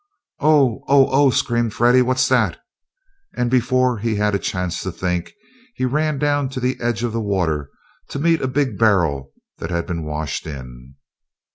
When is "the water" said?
7.13-7.69